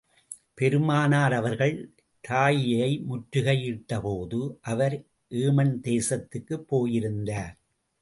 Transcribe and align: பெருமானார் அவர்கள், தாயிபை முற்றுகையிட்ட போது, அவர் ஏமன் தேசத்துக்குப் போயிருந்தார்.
பெருமானார் 0.53 1.33
அவர்கள், 1.33 1.93
தாயிபை 2.27 3.03
முற்றுகையிட்ட 3.03 4.01
போது, 4.01 4.57
அவர் 4.61 5.03
ஏமன் 5.29 5.79
தேசத்துக்குப் 5.81 6.67
போயிருந்தார். 6.67 7.57